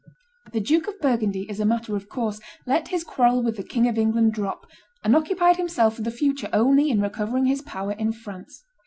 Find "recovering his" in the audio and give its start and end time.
7.01-7.61